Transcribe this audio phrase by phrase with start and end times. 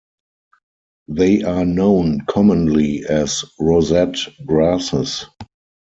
[1.09, 5.27] They are known commonly as rosette grasses.